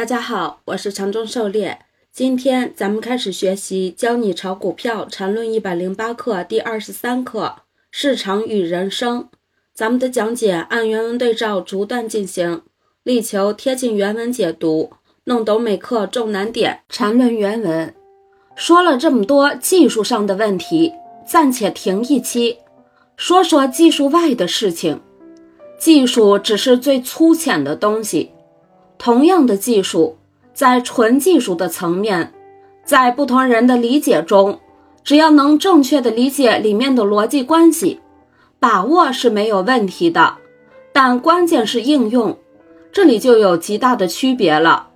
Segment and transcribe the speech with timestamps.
[0.00, 1.78] 大家好，我是长中狩猎。
[2.10, 7.56] 今天咱们开始学习《教你炒股票缠论一百零八课》第二十三课：
[7.90, 9.28] 市场与人生。
[9.74, 12.62] 咱们的讲解按原文对照逐段进行，
[13.02, 14.90] 力求贴近原文解读，
[15.24, 16.80] 弄懂每课重难点。
[16.88, 17.94] 缠论原文
[18.56, 20.94] 说了这么多技术上的问题，
[21.26, 22.56] 暂且停一期，
[23.18, 25.02] 说说技术外的事情。
[25.78, 28.30] 技术只是最粗浅的东西。
[29.02, 30.18] 同样的技术，
[30.52, 32.34] 在纯技术的层面，
[32.84, 34.60] 在不同人的理解中，
[35.02, 37.98] 只要能正确的理解里面的逻辑关系，
[38.58, 40.36] 把握是没有问题的。
[40.92, 42.36] 但关键是应用，
[42.92, 44.88] 这里就有极大的区别了。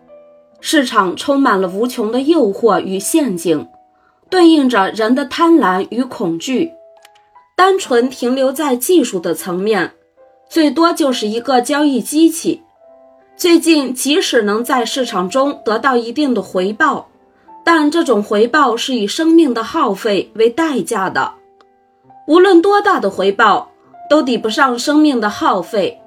[0.60, 3.66] 市场充满了无穷的诱惑与陷阱，
[4.28, 6.72] 对应着人的贪婪与恐惧。
[7.56, 9.92] 单纯停留在技术的层面，
[10.46, 12.60] 最多就是一个交易机器。
[13.36, 17.10] 最近，即使能在市场中得到一定的回报，
[17.64, 21.34] 但这种回报是以生命的耗费为代价的。
[22.28, 23.70] 无论多大的回报，
[24.08, 26.00] 都抵不上生命的耗费。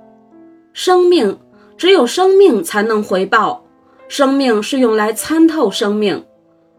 [0.72, 1.38] 生命
[1.78, 3.66] 只有生命才能回报，
[4.08, 6.26] 生命是用来参透生命，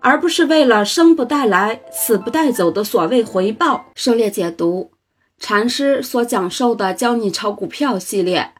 [0.00, 3.84] 而不是为了生不带来、死不带走的所谓回报。
[3.94, 4.90] 狩猎解读
[5.38, 8.54] 禅师所讲授的教你炒股票系列。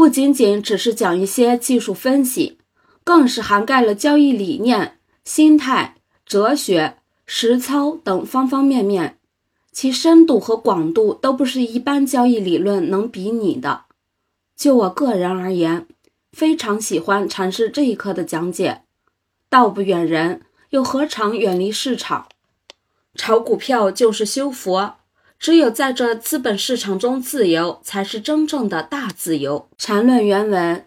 [0.00, 2.56] 不仅仅只是讲一些技术分析，
[3.04, 9.18] 更是涵盖了交易理念、心态、哲学、实操等方方面面，
[9.72, 13.82] 其深度和广度都不是一般交易理论能比拟的。
[14.56, 15.86] 就我个人而言，
[16.32, 18.84] 非常喜欢禅师这一课的讲解。
[19.50, 20.40] 道不远人，
[20.70, 22.26] 又何尝远离市场？
[23.16, 24.94] 炒股票就是修佛。
[25.40, 29.66] 只有在这资本市场中自由，才是真正的大自由。
[29.78, 30.84] 禅论原文。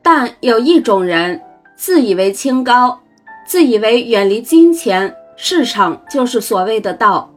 [0.00, 1.42] 但有一种人，
[1.76, 3.00] 自以为清高，
[3.44, 7.28] 自以为远离金钱市场就是所谓的道。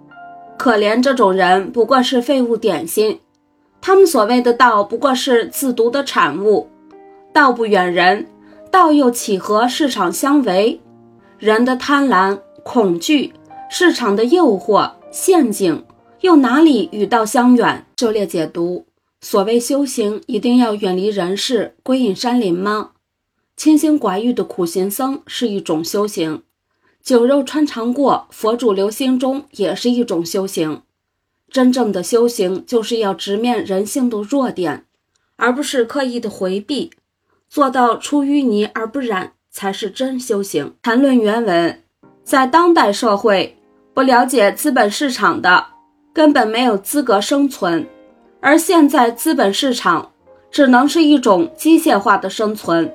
[0.55, 3.19] 可怜这种人，不过是废物点心。
[3.81, 6.69] 他们所谓的道，不过是自毒的产物。
[7.33, 8.27] 道不远人，
[8.69, 10.79] 道又岂和市场相违？
[11.39, 13.33] 人的贪婪、恐惧，
[13.67, 15.83] 市场的诱惑、陷阱。
[16.25, 17.85] 又哪里与道相远？
[17.95, 18.87] 狩猎解读：
[19.21, 22.93] 所谓修行，一定要远离人世，归隐山林吗？
[23.55, 26.41] 清心寡欲的苦行僧是一种修行，
[27.03, 30.81] 酒肉穿肠过，佛主留心中也是一种修行。
[31.51, 34.85] 真正的修行，就是要直面人性的弱点，
[35.35, 36.89] 而不是刻意的回避，
[37.47, 40.73] 做到出淤泥而不染，才是真修行。
[40.81, 41.83] 谈论原文，
[42.23, 43.55] 在当代社会，
[43.93, 45.74] 不了解资本市场的。
[46.15, 47.85] 根本没有资格生存，
[48.39, 50.09] 而现在资本市场
[50.49, 52.89] 只能是一种机械化的生存。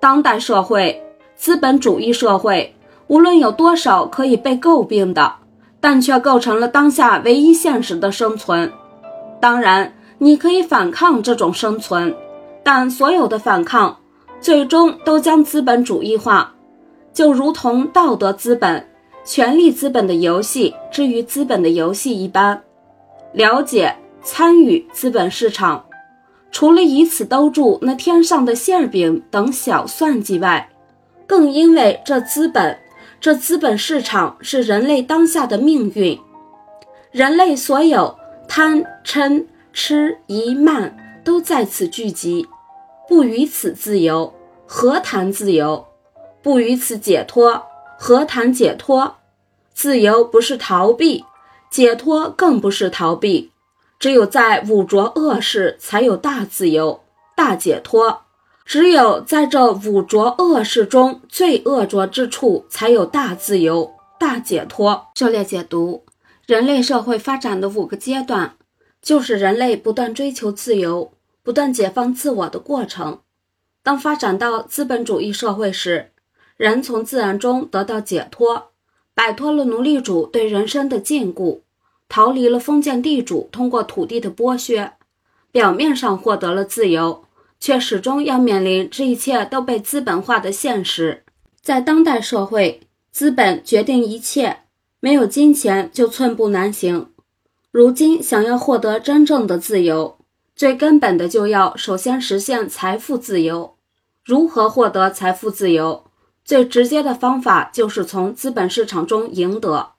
[0.00, 1.00] 当代社会，
[1.36, 2.74] 资本主义社会，
[3.06, 5.32] 无论有多少可以被诟病的，
[5.80, 8.72] 但却构成了当下唯一现实的生存。
[9.40, 12.12] 当然，你可以反抗这种生存，
[12.64, 13.96] 但所有的反抗
[14.40, 16.52] 最终都将资本主义化，
[17.12, 18.84] 就如同道德资本。
[19.28, 22.62] 权力资本的游戏之于资本的游戏一般，
[23.34, 25.84] 了解参与资本市场，
[26.50, 30.70] 除了以此兜住那天上的馅饼等小算计外，
[31.26, 32.78] 更因为这资本，
[33.20, 36.18] 这资本市场是人类当下的命运，
[37.10, 38.16] 人类所有
[38.48, 42.48] 贪嗔痴疑慢都在此聚集，
[43.06, 44.32] 不于此自由，
[44.64, 45.84] 何谈自由？
[46.42, 47.62] 不于此解脱，
[47.98, 49.16] 何谈解脱？
[49.78, 51.24] 自由不是逃避，
[51.70, 53.52] 解脱更不是逃避。
[54.00, 57.04] 只有在五浊恶世，才有大自由、
[57.36, 58.22] 大解脱；
[58.64, 65.06] 只有在这五浊恶世中最恶浊之处，才有大自由、大解脱。
[65.14, 66.04] 这列解读，
[66.44, 68.56] 人类社会发展的五个阶段，
[69.00, 71.12] 就是人类不断追求自由、
[71.44, 73.20] 不断解放自我的过程。
[73.84, 76.10] 当发展到资本主义社会时，
[76.56, 78.67] 人从自然中得到解脱。
[79.18, 81.58] 摆脱了奴隶主对人生的禁锢，
[82.08, 84.92] 逃离了封建地主通过土地的剥削，
[85.50, 87.24] 表面上获得了自由，
[87.58, 91.24] 却始终要面临这一切都被资本化的现实。
[91.60, 94.58] 在当代社会，资本决定一切，
[95.00, 97.08] 没有金钱就寸步难行。
[97.72, 100.16] 如今想要获得真正的自由，
[100.54, 103.74] 最根本的就要首先实现财富自由。
[104.24, 106.04] 如何获得财富自由？
[106.48, 109.90] 最直接的方法就是从资本市场中赢得。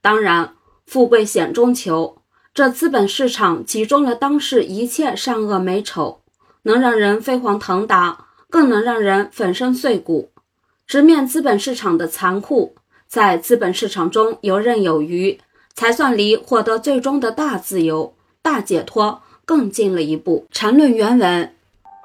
[0.00, 0.54] 当然，
[0.84, 2.16] 富贵险中求。
[2.52, 6.20] 这资本市场集中了当世一切善恶美丑，
[6.64, 10.32] 能让人飞黄腾达，更能让人粉身碎骨。
[10.88, 12.74] 直面资本市场的残酷，
[13.06, 15.38] 在资本市场中游刃有余，
[15.72, 20.48] 才算离获得最终的大自由、大解脱更近了一步。
[20.50, 21.54] 缠论原文：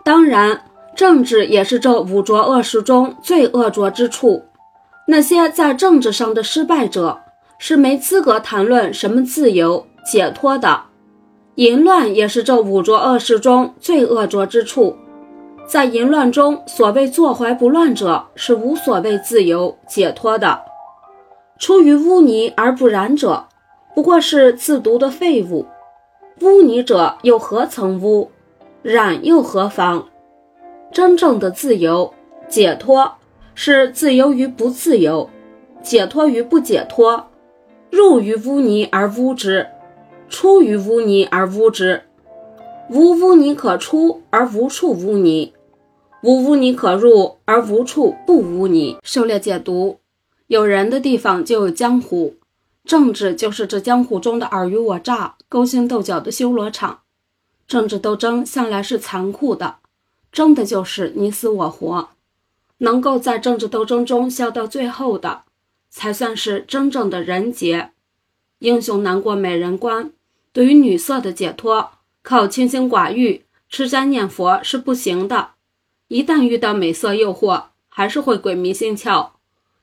[0.05, 0.66] 当然，
[0.97, 4.43] 政治也是这五浊恶世中最恶浊之处。
[5.07, 7.19] 那些在政治上的失败者，
[7.59, 10.81] 是没资格谈论什么自由解脱的。
[11.53, 14.97] 淫乱也是这五浊恶世中最恶浊之处。
[15.67, 20.59] 在淫乱中，所谓坐怀不乱者是无所谓自由解脱的；
[21.59, 23.45] 出于污泥而不染者，
[23.93, 25.67] 不过是自毒的废物。
[26.41, 28.31] 污泥者又何曾污？
[28.81, 30.07] 染又何妨？
[30.97, 32.11] 真正的自由
[32.49, 33.19] 解脱，
[33.53, 35.29] 是自由于不自由，
[35.83, 37.27] 解脱于不解脱，
[37.91, 39.67] 入于污泥而污之，
[40.27, 42.01] 出于污泥而污之，
[42.89, 45.53] 无污泥可出而无处污泥。
[46.23, 48.97] 无污泥可入，而无处不污泥。
[49.03, 49.99] 狩猎解读：
[50.47, 52.33] 有人的地方就有江湖，
[52.83, 57.01] 政治就是这江湖中的尔虞我诈、勾心斗角的修罗场。
[57.67, 59.75] 政治斗争向来是残酷的，
[60.37, 62.09] 争的就是你死我活。
[62.77, 65.45] 能够在政治斗争中笑到最后的，
[65.89, 67.89] 才算是真正的人杰。
[68.59, 70.11] 英雄难过美人关。
[70.53, 75.53] 对于女色的解脱，靠清心寡欲、吃斋念佛是不行的。
[76.07, 79.31] 一旦遇到美色诱惑，还是会鬼迷心窍。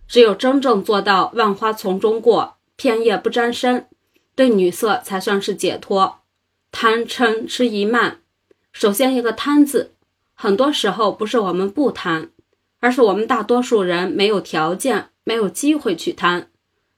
[0.07, 3.89] 只有真正做到万花丛中过，片叶不沾身，
[4.37, 6.21] 对女色才算是解脱。
[6.71, 8.21] 贪嗔痴疑慢，
[8.71, 9.94] 首先一个贪字，
[10.35, 12.29] 很多时候不是我们不贪，
[12.81, 16.49] 而是我们大多数人没有条件、没有机会去贪。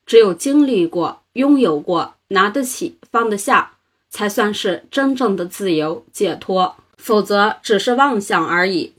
[0.05, 3.73] 只有经历过、拥有过、拿得起、放得下，
[4.09, 8.95] 才算是真正的自由解脱，否则只是妄想而已。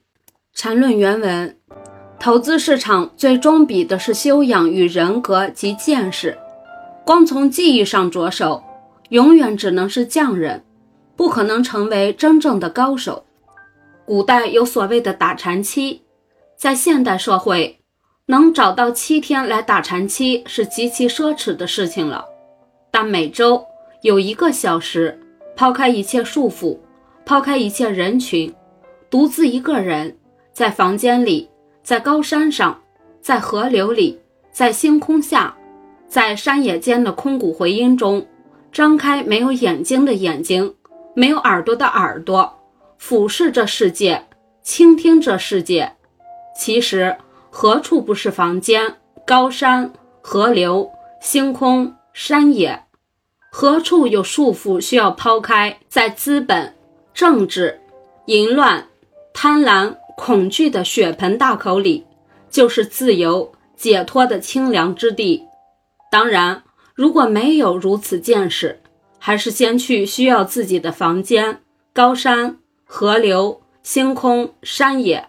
[0.54, 1.58] 缠论原文：
[2.20, 6.38] 投资市场最终比的是修养与人格及见识。
[7.06, 8.64] 光从技艺上着手，
[9.10, 10.66] 永远只能是匠人，
[11.16, 13.24] 不可能成为真正的高手。
[14.08, 16.00] 古代有所谓的打禅期，
[16.56, 17.82] 在现代社会，
[18.28, 22.24] 能找到七天来打禅期是极其奢侈的事情了。
[22.90, 23.62] 但每周
[24.04, 25.20] 有一个小时，
[25.58, 26.80] 抛开一切束缚，
[27.26, 28.56] 抛开一切人群，
[29.10, 30.18] 独自一个人。
[30.54, 31.50] 在房间里，
[31.84, 32.82] 在高山上，
[33.20, 34.18] 在河流里，
[34.54, 35.54] 在星空下，
[36.08, 38.26] 在山野间的空谷回音中，
[38.72, 40.74] 张开没有眼睛的眼睛，
[41.14, 42.57] 没有耳朵的耳朵，
[42.98, 44.26] 俯视这世界，
[44.62, 45.94] 倾听这世界。
[46.56, 47.18] 其实
[47.50, 48.96] 何处不是房间、
[49.26, 49.92] 高山、
[50.22, 50.92] 河流、
[51.22, 52.84] 星空、山野？
[53.52, 55.80] 何处有束缚需要抛开？
[55.88, 56.76] 在资本、
[57.14, 57.80] 政治、
[58.26, 58.88] 淫乱、
[59.34, 59.96] 贪婪。
[60.20, 62.04] 恐惧的血盆大口里，
[62.50, 65.44] 就是自由解脱的清凉之地。
[66.12, 66.64] 当然，
[66.96, 68.82] 如果没有如此见识，
[69.20, 71.62] 还是先去需要自己的房间、
[71.94, 72.58] 高山、
[72.90, 75.28] 河流、星空、山野，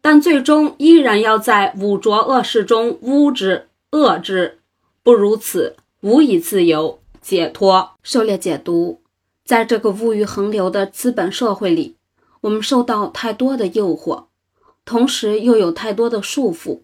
[0.00, 4.60] 但最终依然要在五浊恶世中污之恶之。
[5.02, 7.90] 不如此，无以自由解脱。
[8.02, 9.02] 狩猎解读，
[9.44, 11.96] 在这个物欲横流的资本社会里。
[12.42, 14.26] 我们受到太多的诱惑，
[14.84, 16.82] 同时又有太多的束缚，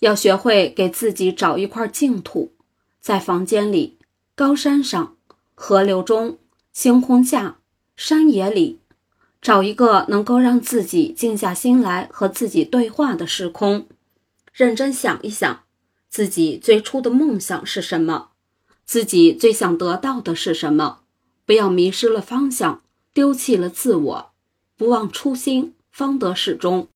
[0.00, 2.52] 要学会给自己找一块净土，
[3.00, 3.98] 在房间里、
[4.34, 5.16] 高山上、
[5.54, 6.38] 河流中、
[6.72, 7.58] 星空下、
[7.96, 8.80] 山野里，
[9.46, 13.86] 找一个能够让自己静下心来和自己对话的时空，
[14.52, 15.60] 认真想一想，
[16.08, 18.30] 自己最初的梦想是什么，
[18.84, 21.02] 自己最想得到的是什么，
[21.44, 22.82] 不要迷失了方向，
[23.14, 24.32] 丢弃了自我。
[24.76, 26.84] 不忘初心，方得始终。